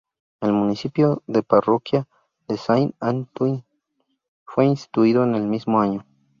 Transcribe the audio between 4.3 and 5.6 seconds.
fue instituido en el